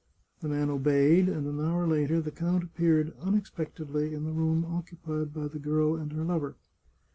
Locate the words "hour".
1.63-1.85